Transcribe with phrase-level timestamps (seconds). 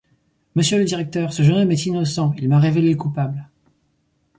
[0.55, 3.47] Monsieur le directeur, ce jeune homme est innocent, il m’a révélé le coupable!...